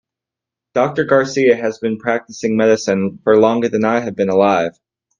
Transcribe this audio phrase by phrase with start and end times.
[0.73, 4.73] Doctor Garcia has been practicing medicine for longer than I have been alive.